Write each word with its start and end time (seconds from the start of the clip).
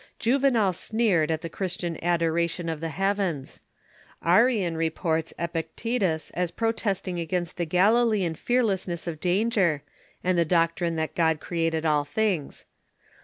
Juvenal 0.17 0.73
sneered 0.73 1.29
at 1.29 1.41
the 1.43 1.47
Christian 1.47 2.03
adoration 2.03 2.69
of 2.69 2.79
the 2.79 2.89
heavens. 2.89 3.61
Arrian 4.25 4.75
reports 4.75 5.31
Epictetus 5.37 6.31
as 6.31 6.49
protesting 6.49 7.19
against 7.19 7.55
the 7.57 7.67
Galilean 7.67 8.33
fearlessness 8.33 9.05
of 9.05 9.19
danger, 9.19 9.83
and 10.23 10.39
the 10.39 10.43
doctrine 10.43 10.95
that 10.95 11.13
God 11.13 11.39
created 11.39 11.85
all 11.85 12.03
things. 12.03 12.65